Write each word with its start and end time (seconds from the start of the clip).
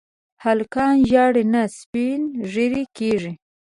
هلکان 0.43 0.95
ژاړي 1.09 1.43
نه، 1.53 1.63
سپين 1.79 2.21
ږيري 2.51 2.83
کيږي. 2.97 3.33